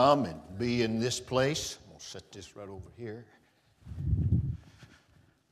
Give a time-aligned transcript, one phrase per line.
[0.00, 1.76] come and be in this place.
[1.82, 3.26] I'm going to set this right over here.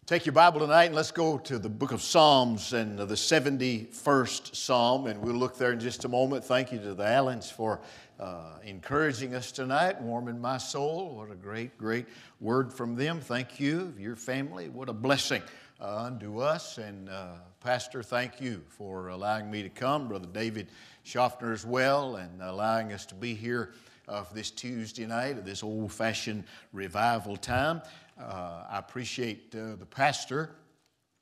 [0.06, 4.54] Take your Bible tonight and let's go to the book of Psalms and the 71st
[4.54, 6.44] Psalm, and we'll look there in just a moment.
[6.44, 7.80] Thank you to the Allens for
[8.20, 11.16] uh, encouraging us tonight, warming my soul.
[11.16, 12.06] What a great, great
[12.40, 13.20] word from them.
[13.20, 14.68] Thank you, your family.
[14.68, 15.42] What a blessing
[15.80, 16.78] uh, unto us.
[16.78, 20.06] And uh, Pastor, thank you for allowing me to come.
[20.06, 20.68] Brother David
[21.02, 23.72] Schaffner as well, and allowing us to be here
[24.06, 27.82] for this Tuesday night, of this old fashioned revival time.
[28.18, 30.50] Uh, I appreciate uh, the pastor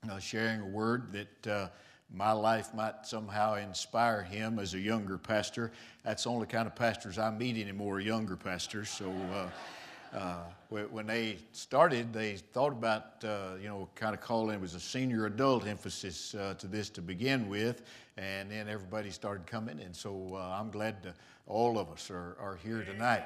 [0.08, 1.68] uh, sharing a word that uh,
[2.12, 5.72] my life might somehow inspire him as a younger pastor.
[6.04, 8.90] That's the only kind of pastors I meet anymore, younger pastors.
[8.90, 14.54] So uh, uh, when they started, they thought about, uh, you know, kind of calling
[14.54, 17.82] it was a senior adult emphasis uh, to this to begin with,
[18.16, 21.14] and then everybody started coming, and so uh, I'm glad to,
[21.46, 23.24] all of us are, are here tonight.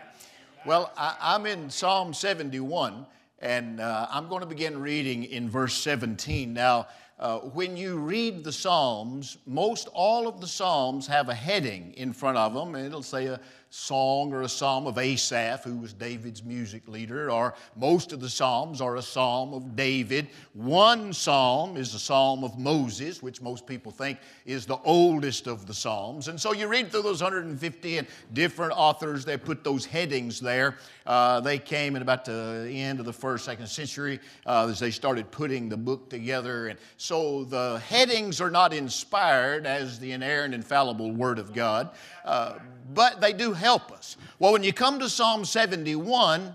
[0.67, 3.07] Well, I, I'm in Psalm 71,
[3.41, 6.53] and uh, I'm going to begin reading in verse 17.
[6.53, 11.93] Now, uh, when you read the Psalms, most all of the Psalms have a heading
[11.97, 15.77] in front of them, and it'll say a song or a psalm of Asaph, who
[15.77, 20.29] was David's music leader, or most of the Psalms are a psalm of David.
[20.55, 25.67] One psalm is a psalm of Moses, which most people think is the oldest of
[25.67, 26.29] the Psalms.
[26.29, 30.77] And so you read through those 150 and different authors, they put those headings there.
[31.07, 34.91] Uh, they came in about the end of the first, second century uh, as they
[34.91, 36.69] started putting the book together.
[36.69, 41.91] And so the headings are not inspired as the inerrant, infallible Word of God.
[42.25, 42.59] Uh,
[42.95, 44.17] but they do help us.
[44.39, 46.55] Well, when you come to Psalm 71,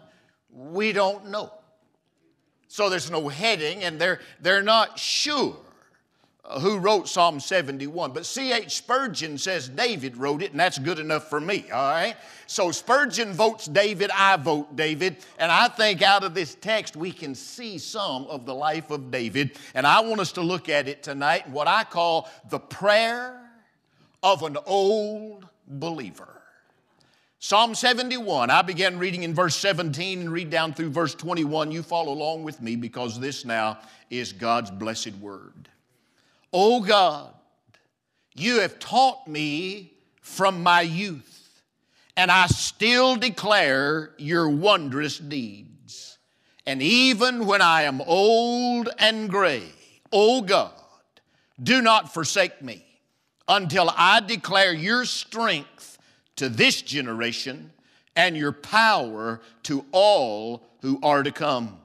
[0.52, 1.52] we don't know.
[2.68, 5.58] So there's no heading, and they're, they're not sure
[6.46, 8.12] uh, who wrote Psalm 71.
[8.12, 8.76] But C.H.
[8.76, 12.16] Spurgeon says David wrote it, and that's good enough for me, all right?
[12.48, 17.14] So Spurgeon votes David, I vote David, and I think out of this text we
[17.14, 19.52] can see some of the life of David.
[19.74, 23.40] And I want us to look at it tonight, in what I call the prayer
[24.22, 26.43] of an old believer.
[27.46, 31.74] Psalm 71, I began reading in verse 17 and read down through verse 21.
[31.74, 35.68] You follow along with me because this now is God's blessed word.
[36.54, 37.34] O God,
[38.34, 41.62] you have taught me from my youth,
[42.16, 46.18] and I still declare your wondrous deeds.
[46.66, 49.68] And even when I am old and gray,
[50.14, 50.72] O God,
[51.62, 52.86] do not forsake me
[53.50, 55.93] until I declare your strength
[56.36, 57.72] to this generation
[58.16, 61.80] and your power to all who are to come.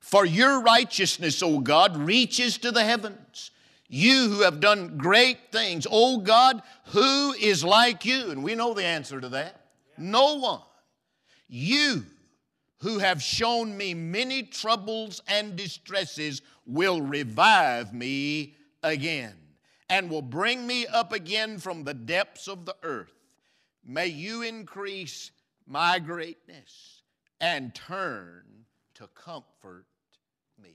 [0.00, 3.50] For your righteousness, O God, reaches to the heavens.
[3.88, 8.30] You who have done great things, O God, who is like you?
[8.30, 9.60] And we know the answer to that.
[9.96, 10.60] No one.
[11.48, 12.04] You
[12.78, 19.34] who have shown me many troubles and distresses will revive me again
[19.88, 23.15] and will bring me up again from the depths of the earth.
[23.86, 25.30] May you increase
[25.66, 27.02] my greatness
[27.40, 28.42] and turn
[28.94, 29.86] to comfort
[30.60, 30.70] me.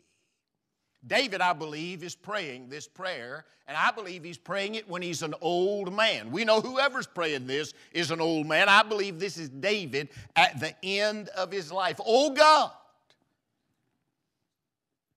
[1.05, 5.23] David, I believe, is praying this prayer, and I believe he's praying it when he's
[5.23, 6.31] an old man.
[6.31, 8.69] We know whoever's praying this is an old man.
[8.69, 10.07] I believe this is David
[10.37, 11.99] at the end of his life.
[12.05, 12.71] Oh God,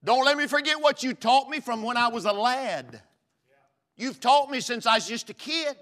[0.03, 3.01] don't let me forget what you taught me from when I was a lad.
[3.97, 5.77] You've taught me since I was just a kid.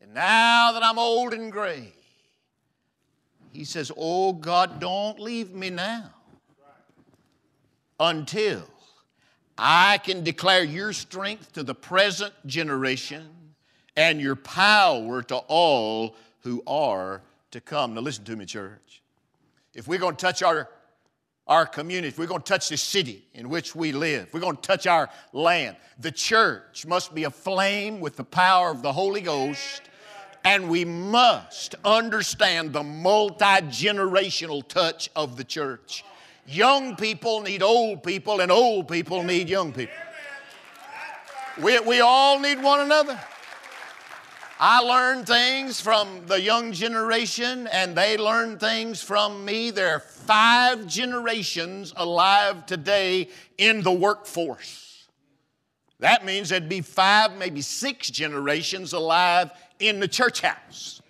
[0.00, 1.92] And now that I'm old and gray,
[3.52, 6.10] he says, Oh God, don't leave me now
[7.98, 8.62] until
[9.58, 13.28] I can declare your strength to the present generation
[13.96, 17.94] and your power to all who are to come.
[17.94, 19.02] Now, listen to me, church.
[19.74, 20.68] If we're going to touch our
[21.46, 24.54] our community, if we're going to touch the city in which we live, we're going
[24.54, 29.20] to touch our land, the church must be aflame with the power of the Holy
[29.20, 29.82] Ghost.
[30.44, 36.04] And we must understand the multi generational touch of the church.
[36.46, 39.94] Young people need old people, and old people need young people.
[41.62, 43.20] We, we all need one another.
[44.58, 49.70] I learn things from the young generation, and they learn things from me.
[49.70, 55.06] There are five generations alive today in the workforce.
[55.98, 59.50] That means there'd be five, maybe six generations alive
[59.80, 61.02] in the church house.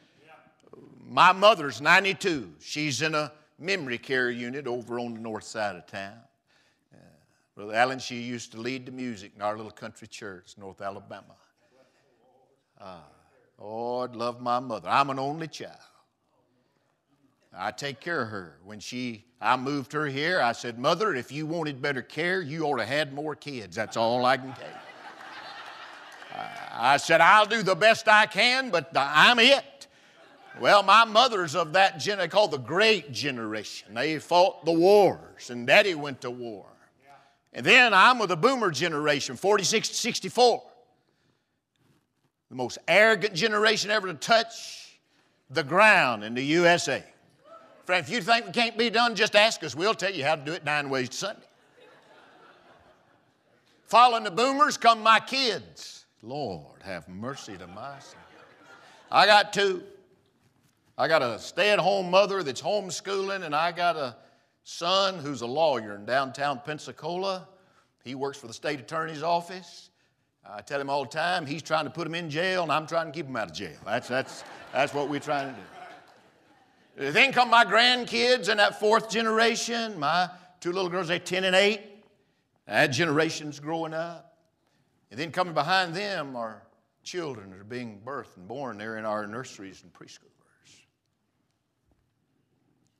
[1.08, 2.52] My mother's 92.
[2.60, 6.16] She's in a memory care unit over on the north side of town.
[6.94, 6.98] Uh,
[7.54, 11.34] Brother Allen, she used to lead the music in our little country church, North Alabama.
[12.80, 13.00] Uh,
[13.58, 14.88] Lord, love my mother.
[14.88, 15.76] I'm an only child.
[17.52, 18.58] I take care of her.
[18.64, 22.62] When she, I moved her here, I said, Mother, if you wanted better care, you
[22.64, 23.74] ought to had more kids.
[23.74, 24.89] That's all I can tell you.
[26.82, 29.86] I said, I'll do the best I can, but I'm it.
[30.58, 33.92] Well, my mother's of that gen, they call the great generation.
[33.92, 36.64] They fought the wars, and daddy went to war.
[37.52, 40.62] And then I'm of the boomer generation, 46 to 64.
[42.48, 44.98] The most arrogant generation ever to touch
[45.50, 47.04] the ground in the USA.
[47.84, 49.74] Friend, if you think it can't be done, just ask us.
[49.74, 51.46] We'll tell you how to do it nine ways to Sunday.
[53.84, 55.99] Following the boomers come my kids.
[56.22, 58.20] Lord, have mercy to my son.
[59.10, 59.82] I got two.
[60.98, 64.16] I got a stay at home mother that's homeschooling, and I got a
[64.64, 67.48] son who's a lawyer in downtown Pensacola.
[68.04, 69.90] He works for the state attorney's office.
[70.44, 72.86] I tell him all the time, he's trying to put him in jail, and I'm
[72.86, 73.76] trying to keep him out of jail.
[73.84, 77.12] That's, that's, that's what we're trying to do.
[77.12, 79.98] Then come my grandkids and that fourth generation.
[79.98, 80.28] My
[80.60, 81.80] two little girls, they're 10 and 8.
[82.66, 84.29] That generation's growing up.
[85.10, 86.62] And then coming behind them are
[87.02, 90.28] children that are being birthed and born there in our nurseries and preschoolers.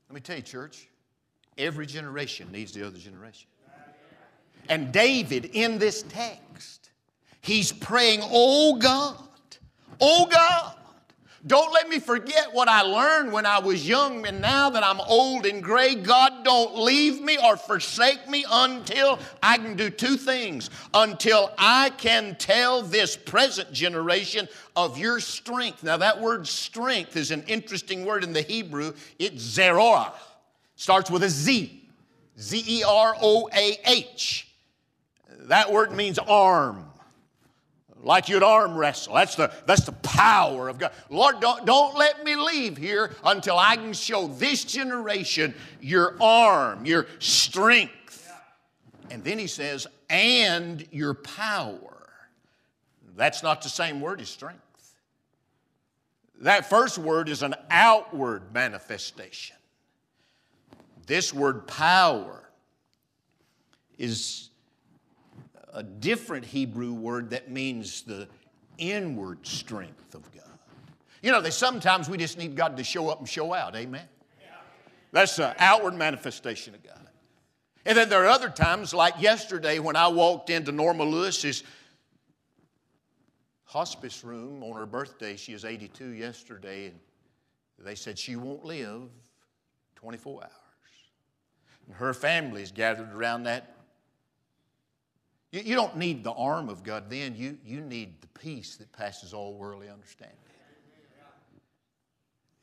[0.08, 0.88] Let me tell you, church,
[1.56, 3.48] every generation needs the other generation.
[4.68, 6.90] And David, in this text,
[7.40, 9.28] he's praying, Oh God,
[10.00, 10.74] oh God,
[11.46, 15.00] don't let me forget what I learned when I was young, and now that I'm
[15.00, 20.19] old and gray, God, don't leave me or forsake me until I can do two
[20.19, 20.69] things.
[20.92, 25.82] Until I can tell this present generation of your strength.
[25.82, 28.92] Now, that word strength is an interesting word in the Hebrew.
[29.19, 30.12] It's zeroah.
[30.76, 31.88] Starts with a Z.
[32.38, 34.46] Z E R O A H.
[35.44, 36.89] That word means arm
[38.02, 39.14] like you'd arm wrestle.
[39.14, 40.93] That's the, that's the power of God.
[41.08, 46.87] Lord, don't, don't let me leave here until I can show this generation your arm,
[46.87, 48.31] your strength.
[49.11, 52.08] And then he says, and your power.
[53.17, 54.61] That's not the same word as strength.
[56.41, 59.56] That first word is an outward manifestation.
[61.06, 62.49] This word power
[63.99, 64.50] is
[65.72, 68.28] a different Hebrew word that means the
[68.78, 70.44] inward strength of God.
[71.22, 73.76] You know, they sometimes we just need God to show up and show out.
[73.76, 74.08] Amen.
[75.12, 77.08] That's an outward manifestation of God.
[77.84, 81.64] And then there are other times, like yesterday when I walked into Norma Lewis's
[83.70, 85.37] hospice room on her birthday.
[85.37, 86.99] She was 82 yesterday, and
[87.78, 89.02] they said she won't live
[89.94, 90.52] 24 hours.
[91.87, 93.76] And her family's gathered around that
[95.52, 98.93] you, you don't need the arm of God then, you, you need the peace that
[98.93, 100.37] passes all worldly understanding.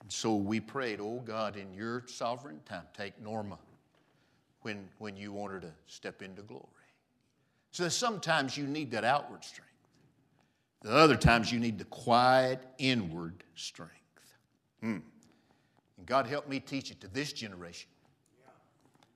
[0.02, 3.58] And so we prayed, oh God, in your sovereign time, take Norma
[4.62, 6.64] when, when you want her to step into glory.
[7.72, 9.68] So sometimes you need that outward strength.
[10.82, 13.94] The other times you need the quiet inward strength.
[14.80, 15.00] Hmm.
[15.98, 17.90] And God help me teach it to this generation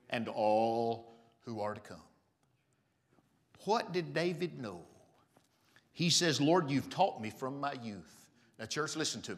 [0.10, 1.14] and to all
[1.46, 2.02] who are to come.
[3.66, 4.82] What did David know?
[5.94, 8.26] He says, Lord, you've taught me from my youth.
[8.60, 9.38] Now, church, listen to me.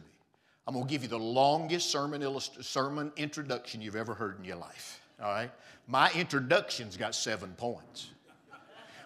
[0.66, 4.44] I'm going to give you the longest sermon, illust- sermon introduction you've ever heard in
[4.44, 5.00] your life.
[5.22, 5.50] All right?
[5.86, 8.10] My introduction's got seven points,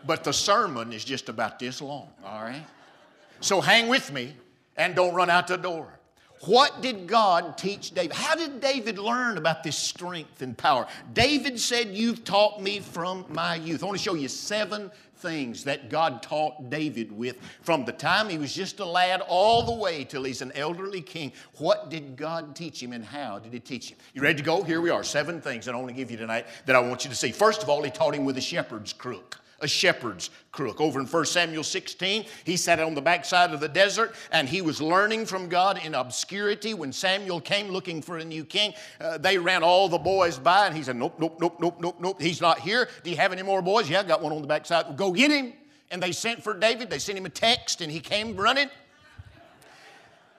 [0.07, 2.09] but the sermon is just about this long.
[2.25, 2.65] All right?
[3.41, 4.35] So hang with me
[4.77, 5.99] and don't run out the door.
[6.43, 8.13] What did God teach David?
[8.13, 10.87] How did David learn about this strength and power?
[11.13, 13.83] David said, You've taught me from my youth.
[13.83, 18.29] I want to show you seven things that God taught David with from the time
[18.29, 21.33] he was just a lad all the way till he's an elderly king.
[21.59, 23.99] What did God teach him and how did he teach him?
[24.15, 24.63] You ready to go?
[24.63, 25.05] Here we are.
[25.05, 27.33] Seven things that I want to give you tonight that I want you to see.
[27.33, 30.81] First of all, he taught him with a shepherd's crook a shepherd's crook.
[30.81, 34.63] Over in 1 Samuel 16, he sat on the backside of the desert and he
[34.63, 36.75] was learning from God in obscurity.
[36.75, 40.67] When Samuel came looking for a new king, uh, they ran all the boys by
[40.67, 42.21] and he said, Nope, nope, nope, nope, nope, nope.
[42.21, 42.89] He's not here.
[43.03, 43.91] Do you have any more boys?
[43.91, 44.97] Yeah, I got one on the backside.
[44.97, 45.53] Go get him.
[45.91, 46.91] And they sent for David.
[46.91, 48.69] They sent him a text and he came running.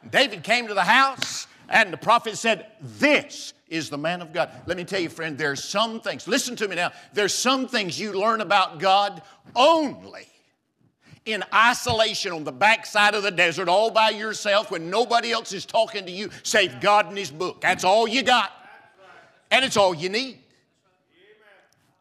[0.10, 4.50] David came to the house and the prophet said, This is the man of God.
[4.66, 8.00] Let me tell you, friend, there's some things, listen to me now, there's some things
[8.00, 9.22] you learn about God
[9.56, 10.28] only
[11.26, 15.66] in isolation on the backside of the desert, all by yourself, when nobody else is
[15.66, 17.62] talking to you, save God and His book.
[17.62, 18.52] That's all you got.
[19.52, 20.40] And it's all you need.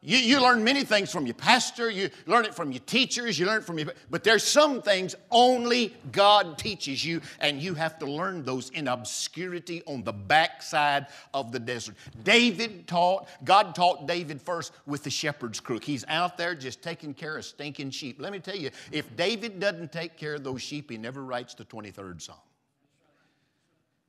[0.00, 3.47] You, you learn many things from your pastor, you learn it from your teachers, you
[3.47, 7.99] learn it from your, but there's some things only God teaches you, and you have
[7.99, 11.97] to learn those in obscurity on the backside of the desert.
[12.23, 15.83] David taught, God taught David first with the shepherd's crook.
[15.83, 18.21] He's out there just taking care of stinking sheep.
[18.21, 21.55] Let me tell you, if David doesn't take care of those sheep, he never writes
[21.55, 22.37] the 23rd Psalm.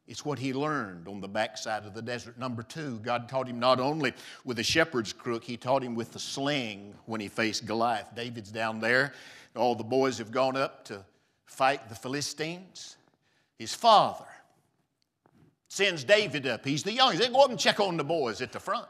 [0.09, 2.39] It's what he learned on the backside of the desert.
[2.39, 4.13] Number two, God taught him not only
[4.43, 8.07] with a shepherd's crook, he taught him with the sling when he faced Goliath.
[8.15, 9.13] David's down there.
[9.55, 11.05] All the boys have gone up to
[11.45, 12.97] fight the Philistines.
[13.59, 14.25] His father
[15.67, 16.65] sends David up.
[16.65, 17.21] He's the youngest.
[17.21, 18.87] They go up and check on the boys at the front.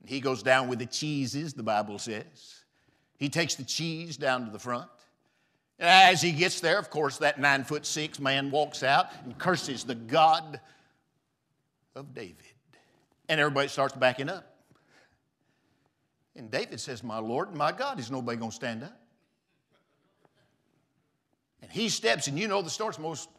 [0.00, 2.62] And he goes down with the cheeses, the Bible says.
[3.18, 4.88] He takes the cheese down to the front.
[5.80, 9.82] As he gets there, of course, that nine foot six man walks out and curses
[9.82, 10.60] the God
[11.96, 12.36] of David.
[13.30, 14.44] And everybody starts backing up.
[16.36, 19.00] And David says, My Lord, my God, is nobody going to stand up?
[21.62, 22.94] And he steps, and you know the story.
[22.98, 23.30] Most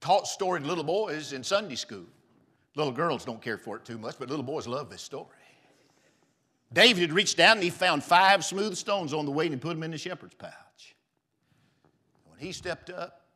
[0.00, 2.06] taught story to little boys in Sunday school.
[2.76, 5.26] Little girls don't care for it too much, but little boys love this story.
[6.72, 9.60] David had reached down and he found five smooth stones on the way and he
[9.60, 10.69] put them in the shepherd's pouch
[12.40, 13.26] he stepped up,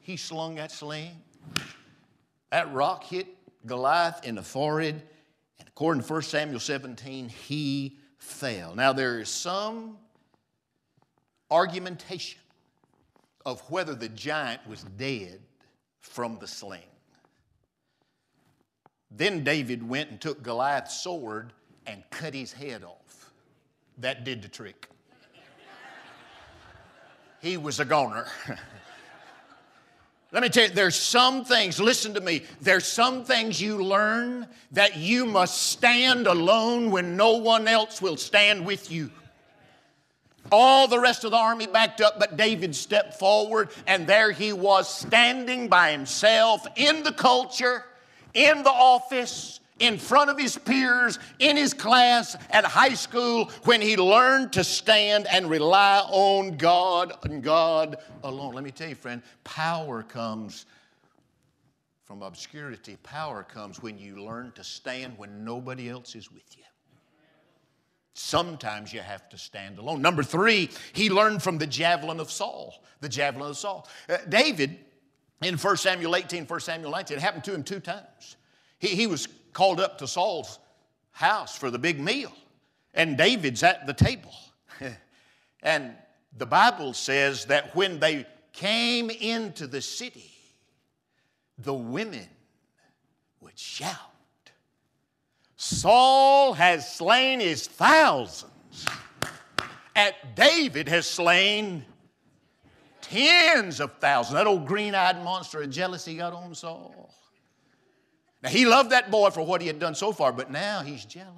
[0.00, 1.10] he slung that sling.
[2.50, 3.26] That rock hit
[3.66, 5.02] Goliath in the forehead,
[5.58, 8.74] and according to 1 Samuel 17, he fell.
[8.74, 9.98] Now, there is some
[11.50, 12.40] argumentation
[13.44, 15.40] of whether the giant was dead
[16.00, 16.80] from the sling.
[19.10, 21.52] Then David went and took Goliath's sword
[21.86, 23.32] and cut his head off.
[23.98, 24.88] That did the trick
[27.40, 28.26] he was a goner.
[30.32, 34.46] Let me tell you, there's some things, listen to me, there's some things you learn
[34.72, 39.10] that you must stand alone when no one else will stand with you.
[40.52, 44.52] All the rest of the army backed up, but David stepped forward, and there he
[44.52, 47.84] was standing by himself in the culture,
[48.34, 53.80] in the office, in front of his peers in his class at high school when
[53.80, 58.54] he learned to stand and rely on God and God alone.
[58.54, 60.66] Let me tell you, friend, power comes
[62.04, 62.96] from obscurity.
[63.02, 66.62] Power comes when you learn to stand when nobody else is with you.
[68.14, 70.00] Sometimes you have to stand alone.
[70.00, 72.82] Number three, he learned from the javelin of Saul.
[73.00, 73.86] The javelin of Saul.
[74.08, 74.78] Uh, David,
[75.42, 78.36] in 1 Samuel 18, 1 Samuel 19, it happened to him two times.
[78.78, 80.58] He, he was called up to Saul's
[81.12, 82.30] house for the big meal,
[82.92, 84.34] and David's at the table.
[85.62, 85.94] and
[86.36, 90.30] the Bible says that when they came into the city,
[91.56, 92.28] the women
[93.40, 93.96] would shout,
[95.56, 98.84] Saul has slain his thousands,
[99.94, 101.82] and David has slain
[103.00, 104.34] tens of thousands.
[104.34, 107.06] That old green eyed monster of jealousy got on Saul.
[108.46, 111.04] Now, he loved that boy for what he had done so far, but now he's
[111.04, 111.32] jealous.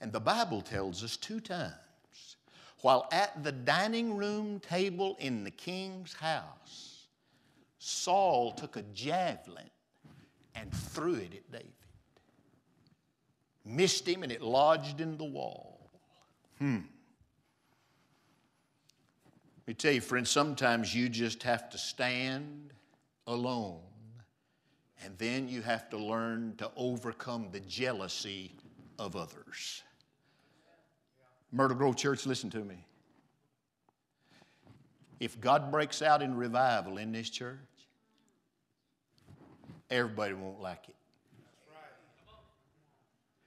[0.00, 1.74] And the Bible tells us two times
[2.80, 7.08] while at the dining room table in the king's house,
[7.78, 9.68] Saul took a javelin
[10.54, 11.72] and threw it at David.
[13.66, 15.90] Missed him and it lodged in the wall.
[16.58, 16.76] Hmm.
[19.58, 22.72] Let me tell you, friends, sometimes you just have to stand
[23.26, 23.80] alone
[25.04, 28.52] and then you have to learn to overcome the jealousy
[28.98, 29.82] of others.
[31.52, 32.84] Myrtle Grove Church, listen to me.
[35.20, 37.58] If God breaks out in revival in this church,
[39.90, 40.94] everybody won't like it.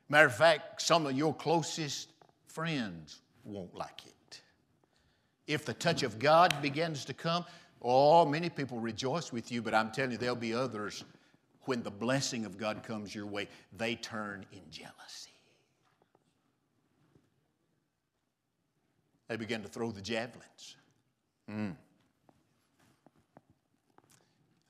[0.07, 2.09] Matter of fact, some of your closest
[2.47, 4.41] friends won't like it.
[5.45, 7.45] If the touch of God begins to come,
[7.81, 11.03] oh, many people rejoice with you, but I'm telling you, there'll be others
[11.65, 13.47] when the blessing of God comes your way,
[13.77, 15.31] they turn in jealousy.
[19.27, 20.75] They begin to throw the javelins.
[21.49, 21.75] Mm.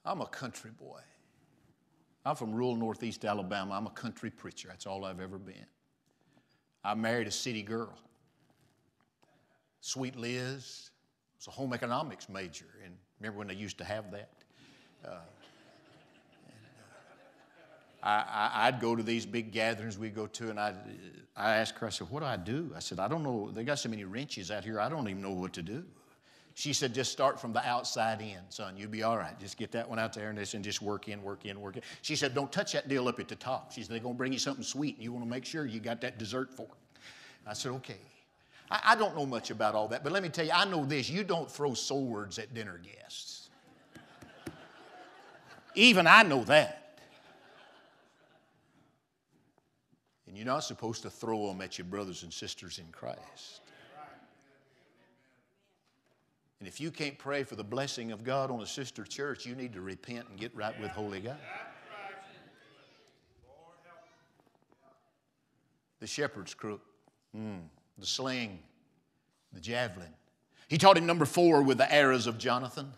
[0.05, 1.00] I'm a country boy.
[2.25, 3.74] I'm from rural northeast Alabama.
[3.75, 4.67] I'm a country preacher.
[4.67, 5.65] That's all I've ever been.
[6.84, 7.98] I married a city girl.
[9.81, 10.91] Sweet Liz
[11.38, 12.65] was a home economics major.
[12.84, 14.31] And remember when they used to have that?
[15.05, 15.19] Uh,
[18.01, 20.75] I, would go to these big gatherings we go to, and I'd,
[21.36, 22.72] I asked her, I said, What do I do?
[22.75, 23.51] I said, I don't know.
[23.51, 25.84] They got so many wrenches out here, I don't even know what to do.
[26.53, 28.75] She said, Just start from the outside in, son.
[28.77, 29.38] You'll be all right.
[29.39, 31.84] Just get that one out there and just work in, work in, work in.
[32.01, 33.72] She said, Don't touch that deal up at the top.
[33.72, 35.65] She said, They're going to bring you something sweet, and you want to make sure
[35.65, 37.00] you got that dessert for it.
[37.48, 37.98] I said, Okay.
[38.72, 40.86] I, I don't know much about all that, but let me tell you, I know
[40.86, 43.50] this you don't throw swords at dinner guests.
[45.75, 46.88] Even I know that.
[50.29, 53.62] And you're not supposed to throw them at your brothers and sisters in Christ.
[56.59, 59.55] And if you can't pray for the blessing of God on a sister church, you
[59.55, 61.38] need to repent and get right with Holy God.
[66.00, 66.81] The shepherd's crook,
[67.36, 67.62] mm,
[67.98, 68.59] the sling,
[69.51, 70.13] the javelin.
[70.67, 72.93] He taught him number four with the arrows of Jonathan.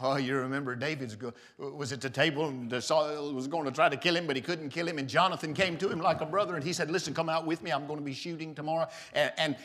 [0.00, 1.16] Oh, you remember David's
[1.56, 4.42] was at the table and Saul was going to try to kill him, but he
[4.42, 4.98] couldn't kill him.
[4.98, 7.62] And Jonathan came to him like a brother and he said, Listen, come out with
[7.62, 7.70] me.
[7.70, 8.88] I'm going to be shooting tomorrow.
[9.14, 9.56] And, and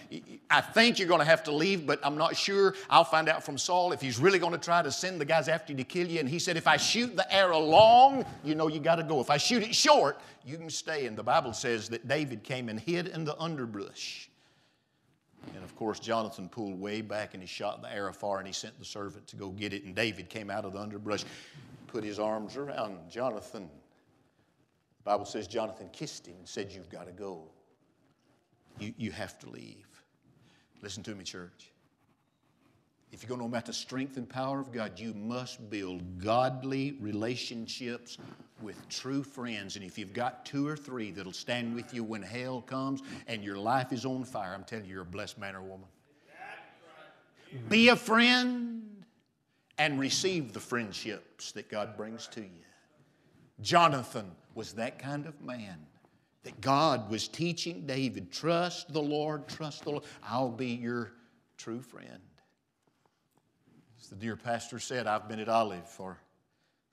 [0.51, 2.75] I think you're going to have to leave, but I'm not sure.
[2.91, 5.47] I'll find out from Saul if he's really going to try to send the guys
[5.47, 6.19] after you to kill you.
[6.19, 9.21] And he said, If I shoot the arrow long, you know you got to go.
[9.21, 11.07] If I shoot it short, you can stay.
[11.07, 14.28] And the Bible says that David came and hid in the underbrush.
[15.55, 18.53] And of course, Jonathan pulled way back and he shot the arrow far and he
[18.53, 19.83] sent the servant to go get it.
[19.83, 21.23] And David came out of the underbrush,
[21.87, 23.69] put his arms around Jonathan.
[24.97, 27.43] The Bible says Jonathan kissed him and said, You've got to go.
[28.79, 29.87] You, you have to leave.
[30.81, 31.71] Listen to me, church.
[33.11, 36.23] If you're going to know about the strength and power of God, you must build
[36.23, 38.17] godly relationships
[38.61, 39.75] with true friends.
[39.75, 43.43] And if you've got two or three that'll stand with you when hell comes and
[43.43, 45.87] your life is on fire, I'm telling you, you're a blessed man or woman.
[47.67, 49.03] Be a friend
[49.79, 52.63] and receive the friendships that God brings to you.
[53.61, 55.77] Jonathan was that kind of man
[56.43, 60.03] that God was teaching David trust the Lord, trust the Lord.
[60.23, 61.11] I'll be your
[61.57, 62.19] true friend.
[64.09, 66.17] The dear pastor said, I've been at Olive for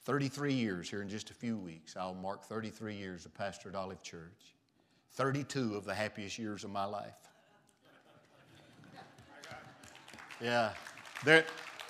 [0.05, 1.97] 33 years here in just a few weeks.
[1.97, 4.55] I'll mark 33 years of pastor at Olive Church.
[5.13, 7.15] 32 of the happiest years of my life.
[10.43, 10.73] Yeah,
[11.25, 11.47] there,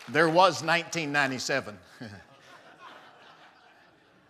[0.08, 1.76] there was 1997.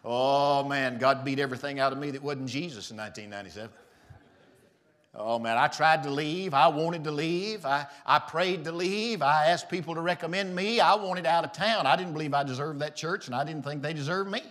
[0.05, 3.71] oh man, God beat everything out of me that wasn't Jesus in 1997.
[5.19, 6.52] Oh man, I tried to leave.
[6.52, 7.65] I wanted to leave.
[7.65, 9.23] I, I prayed to leave.
[9.23, 10.79] I asked people to recommend me.
[10.79, 11.87] I wanted out of town.
[11.87, 14.43] I didn't believe I deserved that church, and I didn't think they deserved me.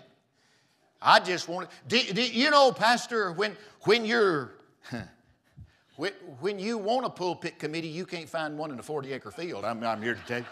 [1.02, 4.54] I just wanted, do, do, you know, Pastor, when, when you're,
[5.98, 9.30] when, when you want a pulpit committee, you can't find one in a 40 acre
[9.30, 9.66] field.
[9.66, 10.46] I'm, I'm here to tell you.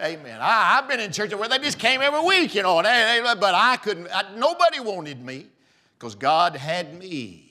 [0.00, 0.38] Amen.
[0.40, 3.78] I, have been in churches where they just came every week, you know, but I
[3.82, 5.46] couldn't, I, nobody wanted me
[5.98, 7.43] because God had me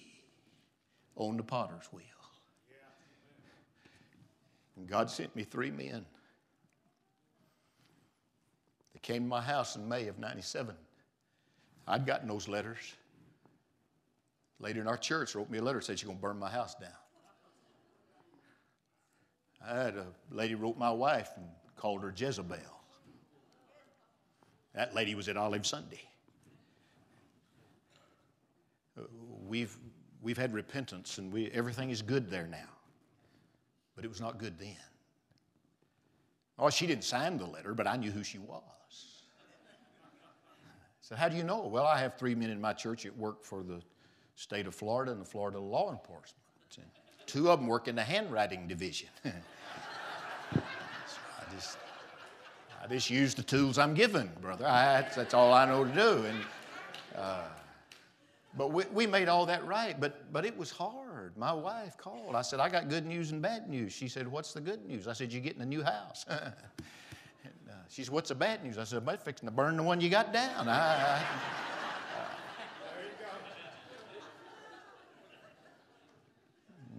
[1.15, 2.04] on the potter's wheel.
[4.76, 6.06] And God sent me three men.
[8.93, 10.76] They came to my house in May of 97.
[11.88, 12.95] I'd gotten those letters.
[14.60, 16.76] Lady in our church wrote me a letter said she's going to burn my house
[16.76, 16.89] down.
[19.65, 21.45] I had a lady wrote my wife and
[21.76, 22.58] called her Jezebel.
[24.73, 26.02] That lady was at Olive Sunday.
[28.97, 29.04] Uh,
[29.45, 29.78] we've
[30.24, 32.70] we've had repentance and we, everything is good there now.
[33.96, 34.78] But it was not good then.
[36.58, 38.62] Oh, she didn't sign the letter, but I knew who she was.
[41.02, 41.68] So, how do you know?
[41.68, 43.82] Well, I have three men in my church that work for the
[44.36, 46.46] state of Florida and the Florida law enforcement.
[46.78, 46.86] And
[47.28, 49.10] two of them work in the handwriting division.
[49.24, 49.32] so
[50.56, 51.78] I just,
[52.82, 54.66] I just use the tools I'm given, brother.
[54.66, 56.26] I, that's, all I know to do.
[56.26, 56.38] And
[57.18, 57.42] uh,
[58.56, 61.36] but we, we made all that right, but, but it was hard.
[61.38, 62.36] My wife called.
[62.36, 63.94] I said, I got good news and bad news.
[63.94, 65.08] She said, What's the good news?
[65.08, 66.26] I said, You're getting a new house.
[66.30, 66.44] and,
[67.68, 68.78] uh, she said, What's the bad news?
[68.78, 70.70] I said, I'm fixing to burn the one you got down.
[70.70, 71.26] I, I,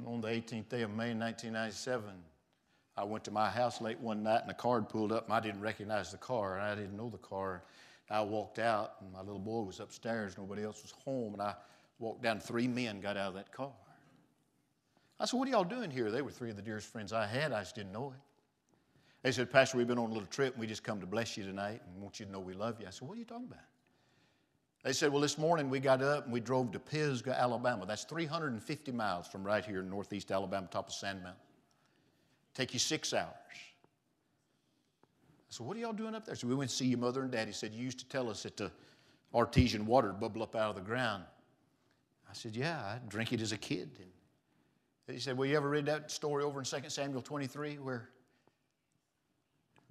[0.07, 2.05] on the 18th day of May 1997,
[2.97, 5.41] I went to my house late one night and a car pulled up and I
[5.41, 7.63] didn't recognize the car and I didn't know the car.
[8.11, 10.37] I walked out, and my little boy was upstairs.
[10.37, 11.55] Nobody else was home, and I
[11.99, 12.39] walked down.
[12.41, 13.73] Three men got out of that car.
[15.19, 16.11] I said, What are y'all doing here?
[16.11, 17.53] They were three of the dearest friends I had.
[17.53, 18.21] I just didn't know it.
[19.23, 21.37] They said, Pastor, we've been on a little trip, and we just come to bless
[21.37, 22.87] you tonight and want you to know we love you.
[22.87, 23.65] I said, What are you talking about?
[24.83, 27.87] They said, Well, this morning we got up and we drove to Pisgah, Alabama.
[27.87, 31.41] That's 350 miles from right here in northeast Alabama, top of Sand Mountain.
[32.55, 33.33] Take you six hours.
[35.55, 36.35] So what are y'all doing up there?
[36.35, 37.53] So we went to see your mother and daddy.
[37.53, 38.73] He said, You used to tell us that the
[39.33, 41.23] artesian water would bubble up out of the ground.
[42.29, 43.89] I said, Yeah, I drink it as a kid.
[45.07, 48.09] And he said, Well, you ever read that story over in 2 Samuel 23 where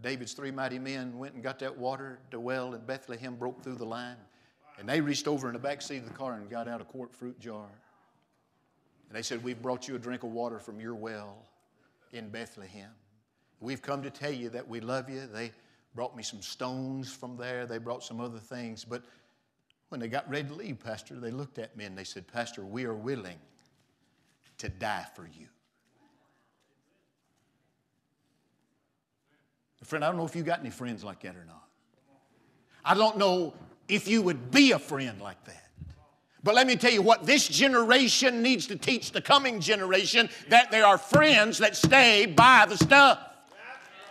[0.01, 3.63] David's three mighty men went and got that water at the well in Bethlehem, broke
[3.63, 4.17] through the line,
[4.79, 6.83] and they reached over in the back seat of the car and got out a
[6.83, 7.69] quart fruit jar.
[9.07, 11.37] And they said, We've brought you a drink of water from your well
[12.11, 12.91] in Bethlehem.
[13.63, 15.25] We've come to tell you that we love you.
[15.25, 15.51] They
[15.95, 18.83] brought me some stones from there, they brought some other things.
[18.83, 19.03] But
[19.87, 22.65] when they got ready to leave, Pastor, they looked at me and they said, Pastor,
[22.65, 23.37] we are willing
[24.57, 25.47] to die for you.
[29.83, 31.67] Friend, I don't know if you got any friends like that or not.
[32.83, 33.53] I don't know
[33.87, 35.69] if you would be a friend like that.
[36.41, 40.71] But let me tell you what this generation needs to teach the coming generation that
[40.71, 43.19] there are friends that stay by the stuff.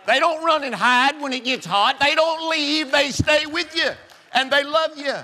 [0.05, 1.99] They don't run and hide when it gets hot.
[1.99, 2.91] They don't leave.
[2.91, 3.91] They stay with you
[4.33, 5.15] and they love you.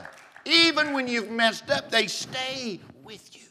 [0.45, 3.43] Even when you've messed up, they stay with you.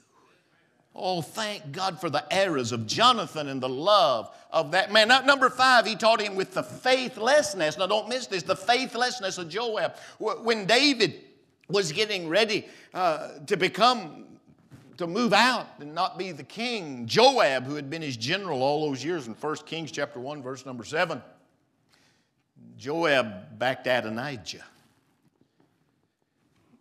[0.95, 5.09] Oh, thank God for the errors of Jonathan and the love of that man.
[5.09, 7.79] Now, number five, he taught him with the faithlessness.
[7.79, 9.97] Now, don't miss this the faithlessness of Joab.
[10.19, 11.21] When David
[11.69, 14.25] was getting ready uh, to become
[14.99, 17.07] to move out and not be the king.
[17.07, 20.67] Joab, who had been his general all those years in 1 Kings chapter 1, verse
[20.67, 21.23] number 7,
[22.77, 24.65] Joab backed Adonijah.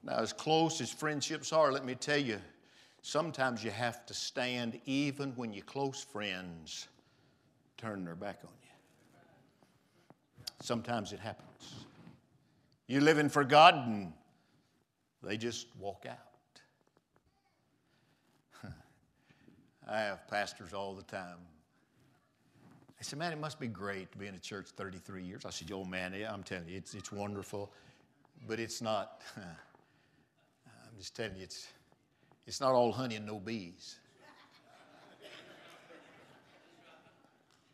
[0.04, 2.40] Now, as close as friendships are, let me tell you,
[3.02, 6.88] sometimes you have to stand even when your close friends
[7.78, 8.70] turn their back on you.
[10.62, 11.86] Sometimes it happens.
[12.88, 14.14] You're living for God and
[15.22, 16.27] they just walk out.
[19.90, 21.38] I have pastors all the time.
[23.00, 25.46] They said, Man, it must be great to be in a church 33 years.
[25.46, 27.72] I said, Oh, man, I'm telling you, it's, it's wonderful,
[28.48, 29.22] but it's not.
[29.38, 31.68] I'm just telling you, it's,
[32.46, 33.98] it's not all honey and no bees.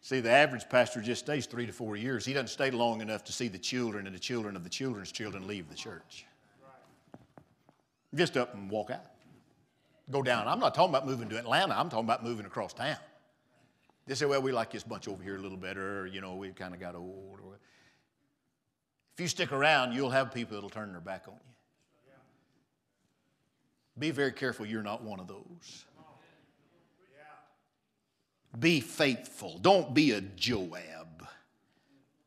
[0.01, 2.25] See, the average pastor just stays three to four years.
[2.25, 5.13] He doesn't stay long enough to see the children and the children of the children's
[5.13, 6.25] children leave the church.
[8.13, 9.12] Just up and walk out.
[10.11, 10.47] Go down.
[10.47, 11.73] I'm not talking about moving to Atlanta.
[11.77, 12.97] I'm talking about moving across town.
[14.05, 16.35] They say, well, we like this bunch over here a little better, or, you know,
[16.35, 17.39] we've kind of got old.
[19.13, 21.53] If you stick around, you'll have people that'll turn their back on you.
[23.99, 25.85] Be very careful you're not one of those.
[28.59, 29.57] Be faithful.
[29.59, 31.27] Don't be a Joab.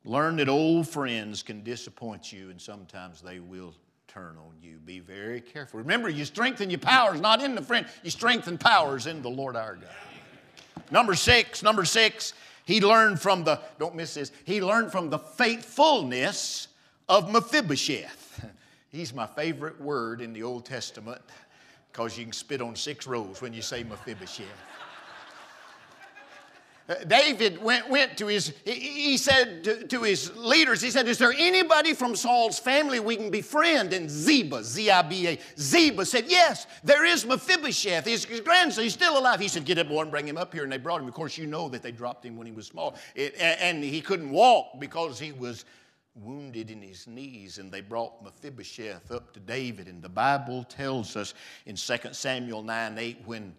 [0.05, 3.75] Learn that old friends can disappoint you, and sometimes they will
[4.17, 4.79] turn on you.
[4.87, 5.79] Be very careful.
[5.79, 9.57] Remember, you strengthen your powers not in the friend, you strengthen powers in the Lord
[9.57, 9.91] our God.
[10.91, 12.33] Number six, number six,
[12.65, 16.69] he learned from the, don't miss this, he learned from the faithfulness
[17.11, 18.47] of Mephibosheth.
[18.89, 21.21] He's my favorite word in the Old Testament
[21.93, 24.47] because you can spit on six rows when you say Mephibosheth.
[27.09, 31.35] David went, went to his, he said to, to, his leaders, he said, Is there
[31.37, 33.93] anybody from Saul's family we can befriend?
[33.93, 38.85] And Ziba, Z I B A, Ziba said, Yes, there is Mephibosheth, his, his grandson,
[38.85, 39.41] he's still alive.
[39.41, 40.63] He said, Get up, boy, and bring him up here.
[40.63, 41.09] And they brought him.
[41.09, 42.95] Of course, you know that they dropped him when he was small.
[43.17, 45.65] It, and he couldn't walk because he was
[46.15, 49.89] wounded in his knees, and they brought Mephibosheth up to David.
[49.89, 51.35] And the Bible tells us
[51.67, 53.55] in 2 Samuel 9 8, when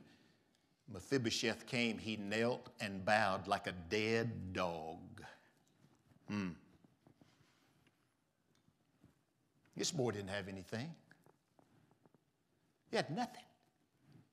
[0.93, 5.23] Mephibosheth came, he knelt and bowed like a dead dog.
[6.29, 6.49] Hmm.
[9.75, 10.93] This boy didn't have anything.
[12.89, 13.43] He had nothing.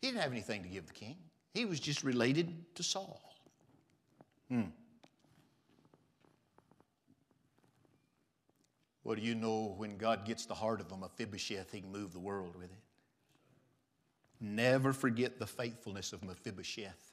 [0.00, 1.16] He didn't have anything to give the king.
[1.52, 3.20] He was just related to Saul.
[4.48, 4.62] Hmm.
[9.02, 12.12] Well, do you know when God gets the heart of a Mephibosheth, he can move
[12.12, 12.83] the world with it?
[14.40, 17.12] Never forget the faithfulness of Mephibosheth.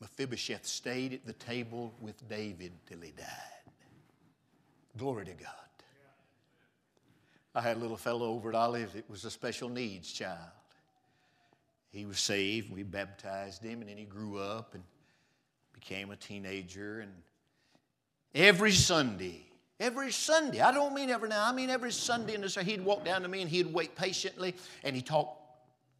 [0.00, 3.26] Mephibosheth stayed at the table with David till he died.
[4.96, 5.48] Glory to God.
[7.54, 10.38] I had a little fellow over at Olive It was a special needs child.
[11.90, 14.82] He was saved, we baptized him, and then he grew up and
[15.74, 17.00] became a teenager.
[17.00, 17.12] And
[18.34, 19.44] every Sunday,
[19.78, 23.04] every Sunday, I don't mean every now, I mean every Sunday in the he'd walk
[23.04, 24.54] down to me and he'd wait patiently
[24.84, 25.41] and he talked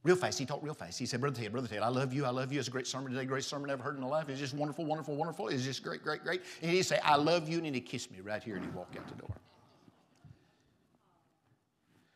[0.05, 0.39] Real fast.
[0.39, 0.99] He talked real fast.
[0.99, 2.25] He said, Brother Ted, Brother Ted, I love you.
[2.25, 2.59] I love you.
[2.59, 3.25] It's a great sermon today.
[3.25, 4.29] Great sermon I've ever heard in my life.
[4.29, 5.49] It's just wonderful, wonderful, wonderful.
[5.49, 6.43] It's just great, great, great.
[6.61, 7.59] And he'd say, I love you.
[7.59, 9.37] And then he'd kiss me right here and he'd walk out the door.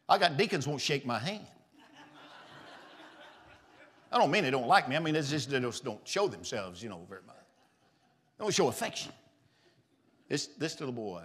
[0.08, 1.46] I got deacons won't shake my hand.
[4.10, 4.96] I don't mean they don't like me.
[4.96, 7.36] I mean, it's just they just don't show themselves, you know, very much.
[8.38, 9.12] They don't show affection.
[10.28, 11.22] This, this little boy,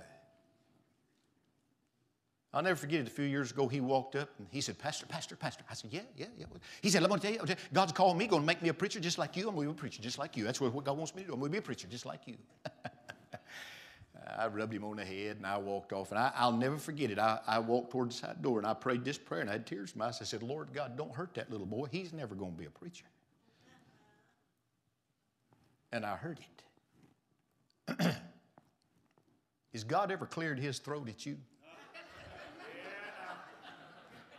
[2.54, 3.08] I'll never forget it.
[3.08, 5.64] A few years ago, he walked up and he said, Pastor, Pastor, Pastor.
[5.70, 6.46] I said, Yeah, yeah, yeah.
[6.82, 8.74] He said, I'm going to tell you, God's calling me, going to make me a
[8.74, 9.48] preacher just like you.
[9.48, 10.44] I'm going to be a preacher just like you.
[10.44, 11.34] That's what God wants me to do.
[11.34, 12.36] I'm going to be a preacher just like you.
[14.38, 16.12] I rubbed him on the head and I walked off.
[16.12, 17.20] And I, will never forget it.
[17.20, 19.66] I, I, walked toward the side door and I prayed this prayer and I had
[19.66, 20.20] tears in my eyes.
[20.22, 21.88] I said, Lord God, don't hurt that little boy.
[21.92, 23.06] He's never going to be a preacher.
[25.92, 26.40] and I heard
[27.90, 28.16] it.
[29.74, 31.38] Has God ever cleared his throat at you?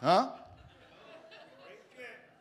[0.03, 0.31] Huh?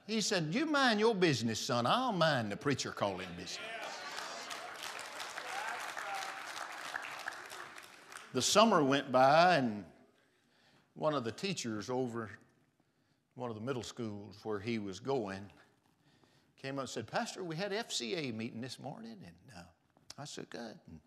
[0.08, 1.86] He said, You mind your business, son.
[1.86, 3.60] I'll mind the preacher calling business.
[8.34, 9.86] The summer went by, and
[10.96, 12.32] one of the teachers over
[13.36, 15.42] one of the middle schools where he was going
[16.62, 19.18] came up and said, Pastor, we had FCA meeting this morning.
[19.24, 19.62] And uh,
[20.18, 20.78] I said, Good.
[20.88, 21.00] And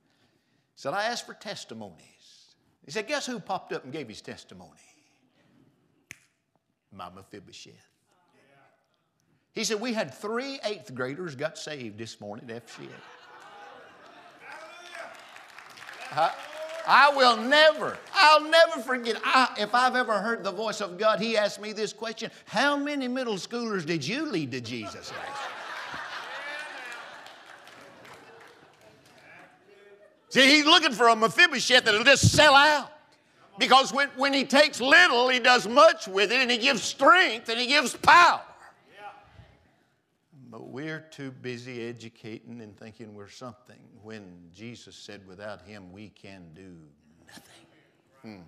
[0.77, 2.55] said, I asked for testimonies.
[2.85, 4.71] He said, Guess who popped up and gave his testimony?
[6.97, 7.73] My Mephibosheth.
[9.53, 12.89] He said, We had three eighth graders got saved this morning at FCA.
[16.13, 16.33] I,
[16.87, 19.21] I will never, I'll never forget.
[19.25, 22.77] I, if I've ever heard the voice of God, He asked me this question How
[22.77, 25.13] many middle schoolers did you lead to Jesus
[30.35, 32.91] See, he's looking for a Mephibosheth that'll just sell out.
[33.59, 37.49] Because when, when he takes little, he does much with it, and he gives strength
[37.49, 38.43] and he gives power.
[40.51, 44.23] But we're too busy educating and thinking we're something when
[44.55, 46.77] Jesus said, without him, we can do
[47.27, 47.43] nothing.
[48.23, 48.43] Hmm.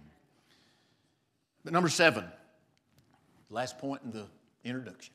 [1.64, 2.24] But number seven,
[3.50, 4.26] last point in the
[4.62, 5.12] introduction.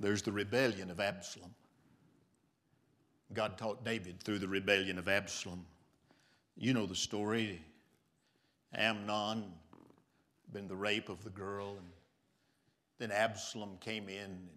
[0.00, 1.54] There's the rebellion of Absalom.
[3.32, 5.64] God taught David through the rebellion of Absalom.
[6.56, 7.60] You know the story.
[8.74, 9.44] Amnon,
[10.52, 11.86] been the rape of the girl, and
[12.98, 14.48] then Absalom came in and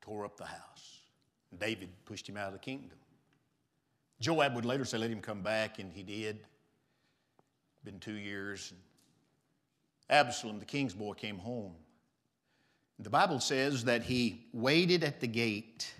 [0.00, 1.00] tore up the house.
[1.58, 2.98] David pushed him out of the kingdom.
[4.20, 6.40] Joab would later say, Let him come back, and he did.
[7.84, 8.72] Been two years.
[10.08, 11.72] Absalom, the king's boy, came home.
[12.98, 15.94] The Bible says that he waited at the gate.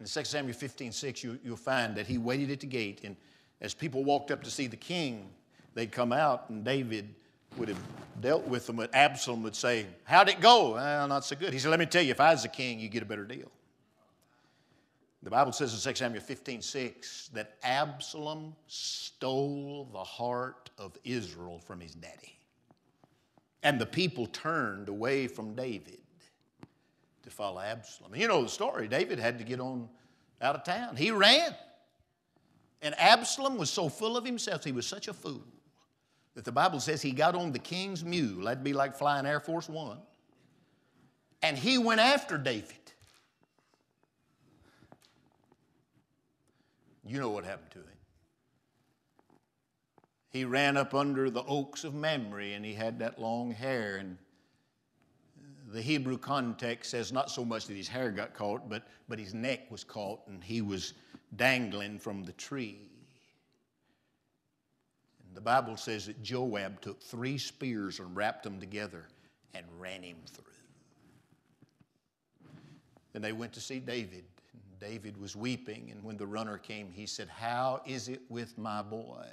[0.00, 3.16] In 2 Samuel 15 6, you, you'll find that he waited at the gate, and
[3.60, 5.28] as people walked up to see the king,
[5.74, 7.14] they'd come out, and David
[7.56, 7.80] would have
[8.20, 8.76] dealt with them.
[8.76, 10.74] But Absalom would say, How'd it go?
[10.74, 11.52] Well, not so good.
[11.52, 13.24] He said, Let me tell you, if I was the king, you'd get a better
[13.24, 13.50] deal.
[15.24, 21.58] The Bible says in 2 Samuel 15 6 that Absalom stole the heart of Israel
[21.58, 22.38] from his daddy.
[23.64, 25.98] And the people turned away from David
[27.22, 28.14] to follow Absalom.
[28.14, 28.88] You know the story.
[28.88, 29.88] David had to get on
[30.40, 30.96] out of town.
[30.96, 31.54] He ran.
[32.80, 35.42] And Absalom was so full of himself, he was such a fool,
[36.34, 38.44] that the Bible says he got on the king's mule.
[38.44, 39.98] That'd be like flying Air Force One.
[41.42, 42.76] And he went after David.
[47.04, 47.84] You know what happened to him.
[50.30, 53.96] He ran up under the oaks of Mamre and he had that long hair.
[53.96, 54.18] And
[55.72, 59.34] the Hebrew context says not so much that his hair got caught, but, but his
[59.34, 60.94] neck was caught and he was
[61.36, 62.78] dangling from the tree.
[65.26, 69.08] And the Bible says that Joab took three spears and wrapped them together
[69.54, 70.44] and ran him through.
[73.12, 74.24] Then they went to see David.
[74.80, 78.80] David was weeping, and when the runner came, he said, How is it with my
[78.80, 79.26] boy?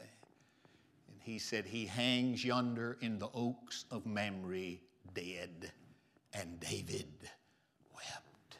[1.07, 4.77] And he said, He hangs yonder in the oaks of Mamre,
[5.13, 5.71] dead.
[6.37, 7.07] And David
[7.93, 8.57] wept.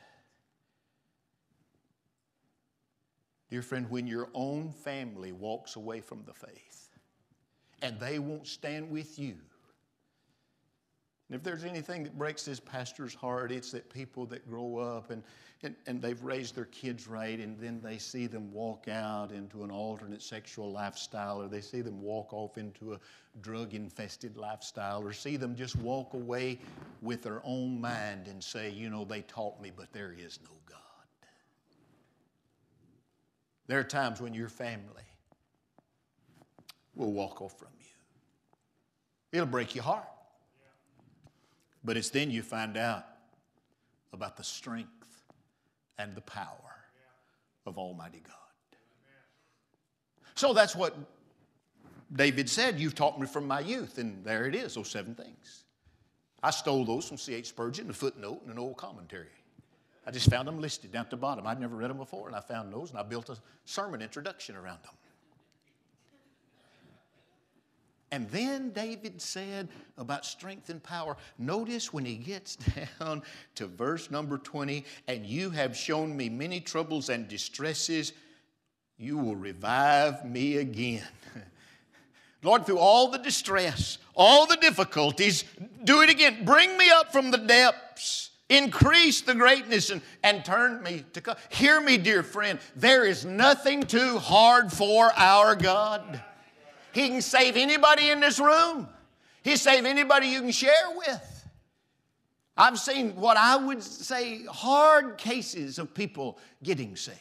[3.49, 6.89] Dear friend, when your own family walks away from the faith
[7.81, 9.35] and they won't stand with you,
[11.29, 15.09] and if there's anything that breaks this pastor's heart, it's that people that grow up
[15.09, 15.23] and,
[15.63, 19.63] and, and they've raised their kids right, and then they see them walk out into
[19.63, 22.99] an alternate sexual lifestyle, or they see them walk off into a
[23.41, 26.59] drug infested lifestyle, or see them just walk away
[27.01, 30.51] with their own mind and say, you know, they taught me, but there is no
[30.67, 30.77] God.
[33.65, 35.01] There are times when your family
[36.93, 37.88] will walk off from you,
[39.31, 40.05] it'll break your heart.
[41.85, 43.05] But it's then you find out
[44.11, 44.89] about the strength
[45.97, 46.75] and the power
[47.65, 48.33] of Almighty God.
[50.33, 50.97] So that's what
[52.13, 52.79] David said.
[52.79, 53.99] You've taught me from my youth.
[53.99, 55.63] And there it is, those seven things.
[56.41, 57.47] I stole those from C.H.
[57.47, 59.27] Spurgeon, a footnote, and an old commentary.
[60.05, 61.47] I just found them listed down at the bottom.
[61.47, 64.55] I'd never read them before, and I found those, and I built a sermon introduction
[64.55, 64.93] around them.
[68.11, 71.17] And then David said about strength and power.
[71.37, 72.55] Notice when he gets
[72.99, 73.23] down
[73.55, 78.13] to verse number 20, and you have shown me many troubles and distresses,
[78.97, 81.03] you will revive me again.
[82.43, 85.43] Lord, through all the distress, all the difficulties,
[85.83, 86.45] Do it again.
[86.45, 88.31] Bring me up from the depths.
[88.47, 91.37] Increase the greatness and, and turn me to God.
[91.49, 92.59] Hear me, dear friend.
[92.75, 96.23] There is nothing too hard for our God.
[96.95, 98.88] He can save anybody in this room.
[99.43, 101.45] He save anybody you can share with.
[102.55, 107.19] I've seen what I would say hard cases of people getting saved.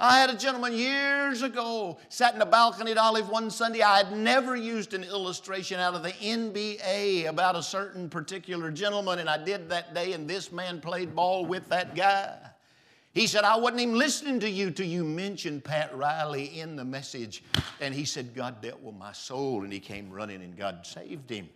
[0.00, 3.82] I had a gentleman years ago sat in a balcony at Olive one Sunday.
[3.82, 9.20] I had never used an illustration out of the NBA about a certain particular gentleman,
[9.20, 12.36] and I did that day, and this man played ball with that guy.
[13.18, 16.84] He said, I wasn't even listening to you till you mentioned Pat Riley in the
[16.84, 17.42] message.
[17.80, 21.28] And he said, God dealt with my soul, and he came running, and God saved
[21.28, 21.48] him.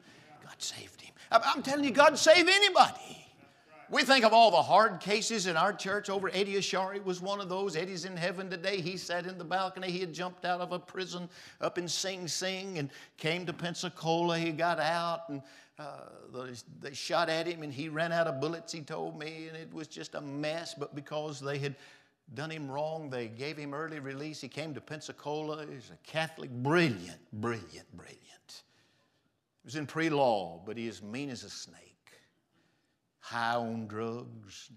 [0.42, 1.14] God saved him.
[1.30, 3.24] I'm telling you, God save anybody.
[3.90, 7.40] We think of all the hard cases in our church over Eddie Ashari was one
[7.40, 7.76] of those.
[7.76, 8.80] Eddie's in heaven today.
[8.80, 9.88] He sat in the balcony.
[9.90, 11.28] He had jumped out of a prison
[11.60, 14.36] up in Sing Sing and came to Pensacola.
[14.36, 15.42] He got out and
[15.82, 16.46] uh,
[16.80, 19.72] they shot at him and he ran out of bullets, he told me, and it
[19.72, 20.74] was just a mess.
[20.74, 21.76] But because they had
[22.34, 24.40] done him wrong, they gave him early release.
[24.40, 25.66] He came to Pensacola.
[25.66, 28.18] He's a Catholic, brilliant, brilliant, brilliant.
[29.62, 31.92] He was in pre law, but he is mean as a snake
[33.22, 34.70] high on drugs.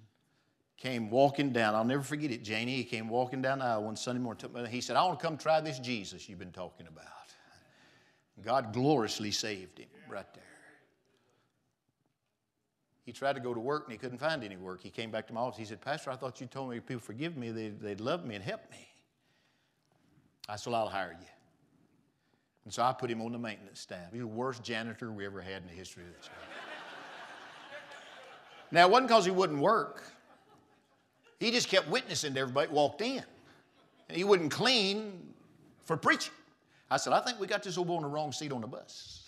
[0.78, 1.74] Came walking down.
[1.74, 2.76] I'll never forget it, Janie.
[2.76, 4.46] He came walking down the aisle one Sunday morning.
[4.70, 7.06] He said, I want to come try this Jesus you've been talking about.
[8.44, 10.44] God gloriously saved him right there.
[13.06, 14.82] He tried to go to work and he couldn't find any work.
[14.82, 15.60] He came back to my office.
[15.60, 18.26] He said, Pastor, I thought you told me if people forgive me, they'd, they'd love
[18.26, 18.88] me and help me.
[20.50, 21.28] I said, well, I'll hire you.
[22.66, 24.12] And so I put him on the maintenance staff.
[24.12, 26.34] He's the worst janitor we ever had in the history of the church.
[28.72, 30.04] Now, it wasn't because he wouldn't work.
[31.40, 33.24] He just kept witnessing to everybody walked in.
[34.10, 35.34] And he wouldn't clean
[35.84, 36.34] for preaching.
[36.90, 38.68] I said, I think we got this old boy on the wrong seat on the
[38.68, 39.25] bus.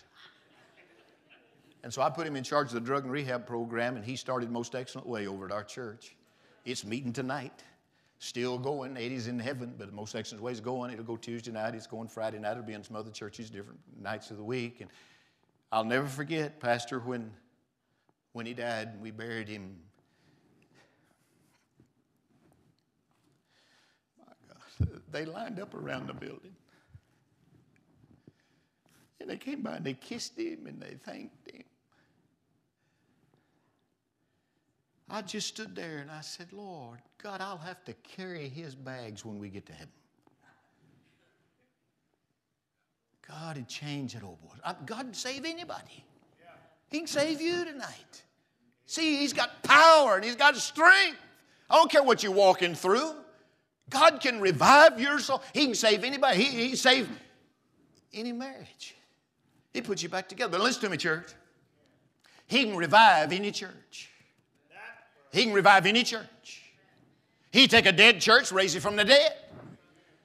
[1.84, 4.16] And so I put him in charge of the drug and rehab program, and he
[4.16, 6.16] started most excellent way over at our church.
[6.66, 7.64] It's meeting tonight.
[8.20, 8.98] Still going.
[8.98, 10.92] Eddie's in heaven, but most excellent way is going.
[10.92, 11.76] It'll go Tuesday night.
[11.76, 12.54] It's going Friday night.
[12.54, 14.82] It'll be in some other churches, different nights of the week.
[14.82, 14.90] And
[15.72, 17.32] I'll never forget, Pastor, when
[18.38, 19.76] when he died and we buried him.
[24.20, 26.56] My God, they lined up around the building.
[29.20, 31.64] And they came by and they kissed him and they thanked him.
[35.18, 39.26] I just stood there and I said, Lord, God, I'll have to carry his bags
[39.26, 39.90] when we get to heaven.
[43.28, 44.54] God had changed that old boy.
[44.86, 46.06] God can save anybody.
[46.90, 48.22] He can save you tonight.
[48.86, 51.18] See, he's got power and he's got strength.
[51.68, 53.16] I don't care what you're walking through.
[53.90, 55.42] God can revive your soul.
[55.52, 56.44] He can save anybody.
[56.44, 57.10] He, he can save
[58.14, 58.94] any marriage.
[59.74, 60.60] He puts you back together.
[60.60, 61.34] But listen to me, church.
[62.46, 64.12] He can revive any church.
[65.32, 66.64] He can revive any church.
[67.52, 69.34] He take a dead church, raise it from the dead.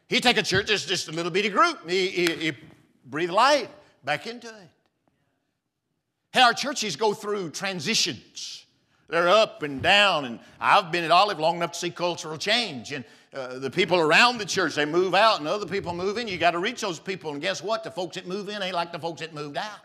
[0.09, 1.88] He take a church that's just a little bitty group.
[1.88, 2.53] He, he, he
[3.07, 3.69] breathe life
[4.05, 4.69] back into it.
[6.33, 8.67] Hey, our churches go through transitions.
[9.09, 12.93] They're up and down, and I've been at Olive long enough to see cultural change.
[12.93, 16.29] And uh, the people around the church, they move out, and other people move in.
[16.29, 17.85] You got to reach those people, and guess what?
[17.85, 19.81] The folks that move in ain't like the folks that moved out.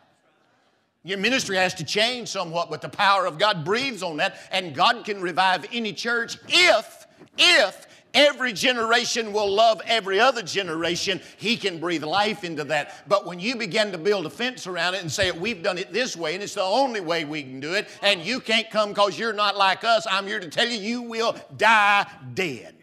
[1.07, 4.75] Your ministry has to change somewhat, but the power of God breathes on that, and
[4.75, 11.21] God can revive any church if, if Every generation will love every other generation.
[11.37, 13.07] He can breathe life into that.
[13.07, 15.93] But when you begin to build a fence around it and say, We've done it
[15.93, 18.89] this way, and it's the only way we can do it, and you can't come
[18.89, 22.75] because you're not like us, I'm here to tell you, you will die dead.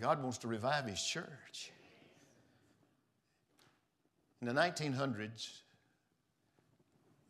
[0.00, 1.70] God wants to revive His church.
[4.40, 5.60] In the 1900s,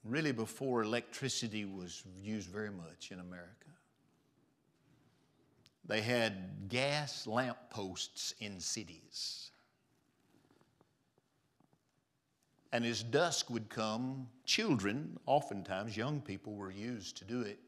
[0.08, 3.52] really before electricity was used very much in America,
[5.84, 9.50] they had gas lamp posts in cities.
[12.72, 17.58] And as dusk would come, children, oftentimes young people, were used to do it.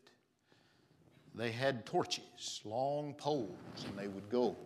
[1.34, 3.56] They had torches, long poles,
[3.86, 4.56] and they would go.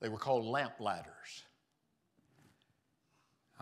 [0.00, 1.44] They were called lamp lighters.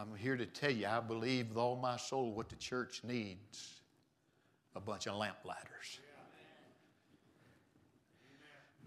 [0.02, 3.80] I'm here to tell you, I believe with all my soul what the church needs
[4.74, 6.00] a bunch of lamp lighters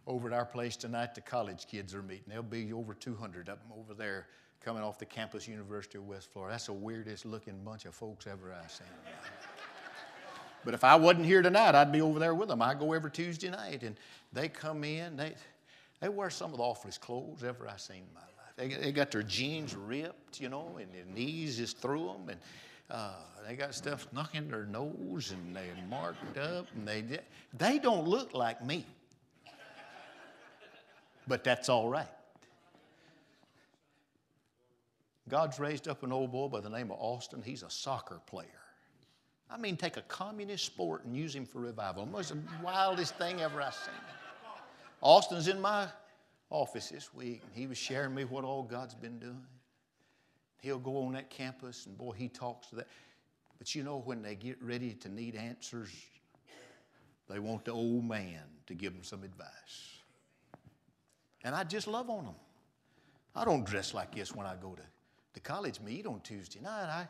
[0.08, 2.26] over at our place tonight, the college kids are meeting.
[2.28, 4.28] There'll be over 200 of them over there
[4.64, 6.54] coming off the campus, University of West Florida.
[6.54, 8.88] That's the weirdest looking bunch of folks ever I've seen.
[10.66, 12.62] but if I wasn't here tonight, I'd be over there with them.
[12.62, 13.96] I go every Tuesday night, and
[14.32, 15.16] they come in.
[15.16, 15.34] They,
[16.02, 18.35] they wear some of the awfulest clothes ever I've seen in my life.
[18.58, 22.40] They, they got their jeans ripped, you know, and their knees is through them, and
[22.90, 23.14] uh,
[23.48, 27.04] they got stuff stuck in their nose, and they're marked up, and they
[27.58, 28.86] they don't look like me.
[31.28, 32.08] But that's all right.
[35.28, 37.42] God's raised up an old boy by the name of Austin.
[37.44, 38.48] He's a soccer player.
[39.50, 42.04] I mean, take a communist sport and use him for revival.
[42.04, 43.94] It was the wildest thing ever I've seen.
[45.02, 45.88] Austin's in my
[46.50, 49.46] office this week, and he was sharing me what all God's been doing.
[50.62, 52.88] He'll go on that campus, and boy, he talks to that.
[53.58, 55.90] But you know, when they get ready to need answers,
[57.30, 60.00] they want the old man to give them some advice.
[61.44, 62.36] And I just love on them.
[63.36, 64.82] I don't dress like this when I go to
[65.34, 66.88] the college meet on Tuesday night.
[66.90, 67.08] I,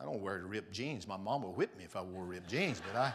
[0.00, 1.08] I don't wear ripped jeans.
[1.08, 3.12] My mom would whip me if I wore ripped jeans, but I,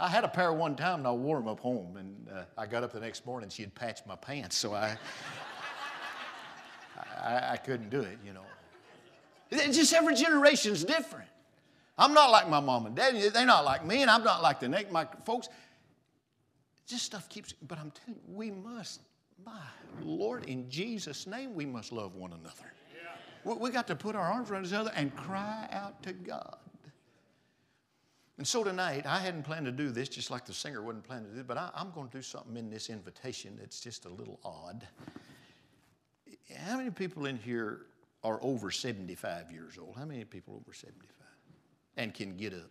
[0.00, 1.96] I had a pair one time and I wore them up home.
[1.96, 4.96] And uh, I got up the next morning, she had patched my pants, so I,
[7.20, 8.44] I, I couldn't do it, you know.
[9.50, 11.28] It's just every generation's different.
[11.96, 13.16] I'm not like my mom and dad.
[13.32, 15.48] They're not like me, and I'm not like the next my folks.
[16.86, 17.52] Just stuff keeps.
[17.52, 19.00] But I'm telling you, we must.
[19.44, 19.52] My
[20.02, 22.72] Lord, in Jesus' name, we must love one another.
[22.92, 23.52] Yeah.
[23.52, 26.56] We, we got to put our arms around each other and cry out to God.
[28.38, 31.28] And so tonight, I hadn't planned to do this, just like the singer wasn't planning
[31.30, 31.48] to do, it.
[31.48, 34.86] but I, am going to do something in this invitation that's just a little odd.
[36.56, 37.86] How many people in here
[38.22, 39.96] are over 75 years old?
[39.96, 41.08] How many people over 75
[41.96, 42.70] and can get up?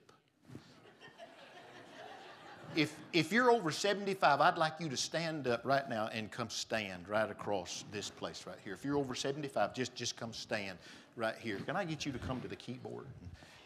[2.76, 6.50] If, if you're over 75, I'd like you to stand up right now and come
[6.50, 8.74] stand right across this place right here.
[8.74, 10.78] If you're over 75, just, just come stand
[11.16, 11.58] right here.
[11.66, 13.08] Can I get you to come to the keyboard?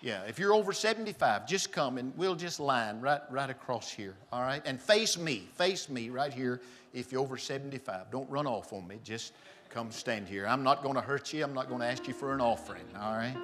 [0.01, 4.15] Yeah, if you're over 75, just come and we'll just line right, right across here,
[4.31, 4.61] all right?
[4.65, 6.59] And face me, face me right here
[6.91, 8.09] if you're over 75.
[8.09, 9.33] Don't run off on me, just
[9.69, 10.47] come stand here.
[10.47, 12.83] I'm not going to hurt you, I'm not going to ask you for an offering,
[12.99, 13.37] all right?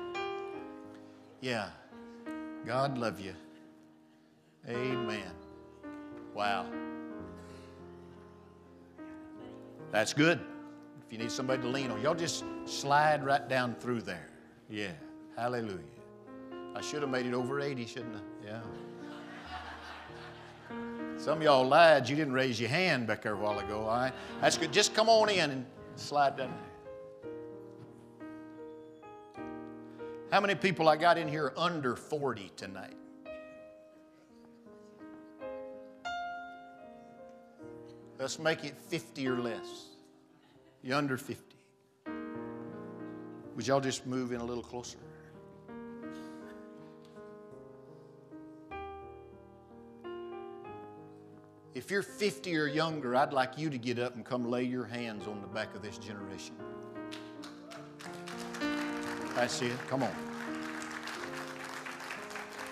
[1.42, 1.70] Yeah,
[2.66, 3.36] God love you.
[4.68, 5.32] Amen.
[6.34, 6.66] Wow.
[9.92, 10.40] That's good.
[11.06, 14.28] If you need somebody to lean on, y'all just slide right down through there.
[14.70, 14.92] Yeah,
[15.38, 15.97] hallelujah.
[16.78, 18.20] I should have made it over 80, shouldn't I?
[18.46, 18.62] Yeah.
[21.18, 22.08] Some of y'all lied.
[22.08, 23.80] You didn't raise your hand back there a while ago.
[23.80, 24.14] All right?
[24.42, 24.72] That's good.
[24.72, 25.66] Just come on in and
[25.96, 26.54] slide down.
[30.30, 32.96] How many people I got in here under 40 tonight?
[38.20, 39.88] Let's make it 50 or less.
[40.84, 41.44] You're under 50.
[43.56, 45.00] Would y'all just move in a little closer?
[51.78, 54.84] If you're 50 or younger, I'd like you to get up and come lay your
[54.84, 56.56] hands on the back of this generation.
[59.36, 59.78] That's it.
[59.88, 60.12] Come on.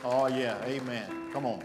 [0.04, 0.60] Oh, yeah.
[0.66, 1.30] Amen.
[1.32, 1.64] Come on.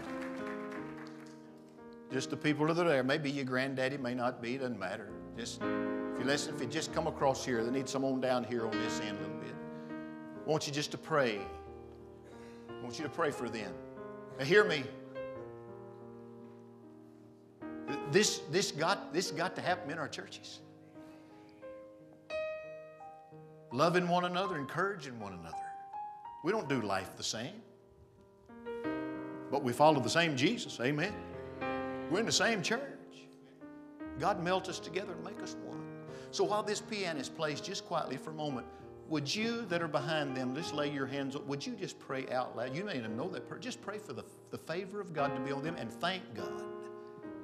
[2.13, 3.03] Just the people that are there.
[3.03, 4.53] Maybe your granddaddy, may not be.
[4.53, 5.09] It doesn't matter.
[5.35, 8.67] Just if you listen, if you just come across here, they need someone down here
[8.67, 9.55] on this end a little bit.
[10.45, 11.39] I want you just to pray.
[12.69, 13.73] I want you to pray for them.
[14.37, 14.83] Now, hear me.
[18.11, 20.59] This, this, got, this got to happen in our churches.
[23.71, 25.55] Loving one another, encouraging one another.
[26.43, 27.61] We don't do life the same,
[29.49, 30.77] but we follow the same Jesus.
[30.81, 31.13] Amen.
[32.09, 32.81] We're in the same church.
[34.19, 35.81] God melt us together and make us one.
[36.31, 38.67] So while this pianist plays just quietly for a moment,
[39.07, 42.55] would you that are behind them just lay your hands would you just pray out
[42.55, 45.35] loud you may even know that prayer just pray for the, the favor of god
[45.35, 46.63] to be on them and thank god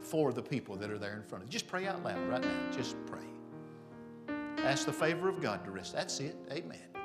[0.02, 1.52] for the people that are there in front of you.
[1.52, 2.72] Just pray out loud right now.
[2.72, 3.20] Just pray.
[4.60, 5.94] Ask the favor of God to rest.
[5.94, 6.36] That's it.
[6.52, 6.97] Amen.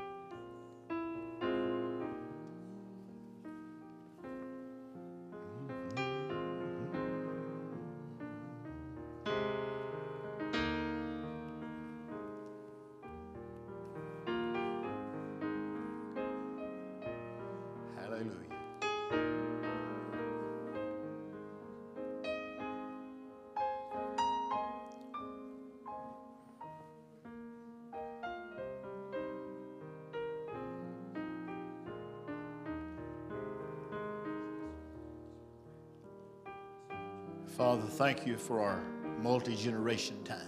[37.93, 38.83] Thank you for our
[39.21, 40.39] multi generation time.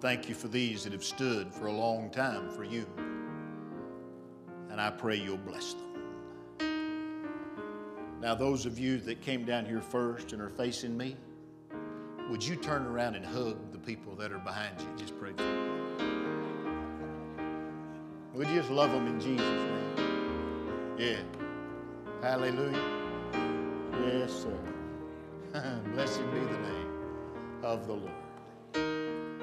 [0.00, 2.86] Thank you for these that have stood for a long time for you.
[4.70, 5.86] And I pray you'll bless them.
[8.20, 11.16] Now, those of you that came down here first and are facing me,
[12.30, 14.86] would you turn around and hug the people that are behind you?
[14.96, 15.66] Just pray for them.
[18.34, 20.94] Would you just love them in Jesus' name?
[20.98, 21.20] Yeah.
[22.22, 22.84] Hallelujah.
[24.06, 24.79] Yes, sir.
[25.94, 26.86] Blessed be the name
[27.64, 28.12] of the Lord.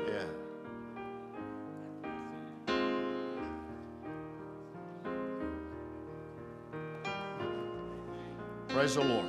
[0.08, 0.24] Yeah.
[8.70, 9.26] Praise the Lord.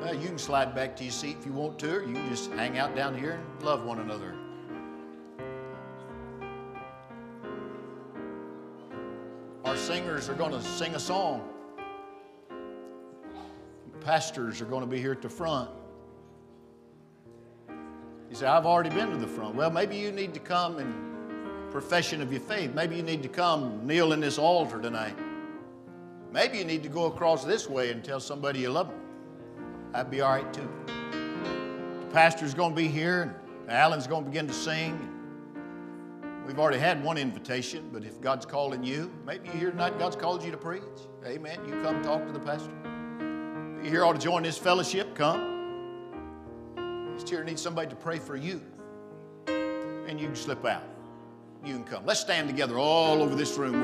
[0.00, 2.26] Well, you can slide back to your seat if you want to, or you can
[2.30, 4.34] just hang out down here and love one another.
[10.28, 11.48] Are going to sing a song.
[14.00, 15.70] Pastors are going to be here at the front.
[18.30, 19.54] You say, I've already been to the front.
[19.54, 21.06] Well, maybe you need to come in
[21.70, 22.72] profession of your faith.
[22.74, 25.16] Maybe you need to come kneel in this altar tonight.
[26.32, 29.00] Maybe you need to go across this way and tell somebody you love them.
[29.92, 30.68] That'd be all right too.
[30.86, 35.15] The pastor's going to be here, and Alan's going to begin to sing.
[36.46, 40.14] We've already had one invitation, but if God's calling you, maybe you're here tonight, God's
[40.14, 40.82] called you to preach.
[41.26, 41.58] Amen.
[41.66, 42.70] You come talk to the pastor.
[43.82, 45.54] You're here ought to join this fellowship, come.
[47.14, 48.62] This chair needs somebody to pray for you.
[49.48, 50.84] And you can slip out.
[51.64, 52.06] You can come.
[52.06, 53.82] Let's stand together all over this room.